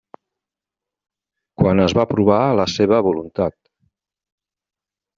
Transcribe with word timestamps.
Quan 1.61 1.83
es 1.85 1.95
va 1.99 2.07
provar 2.15 2.41
la 2.63 2.67
seva 2.79 3.05
voluntat. 3.11 3.59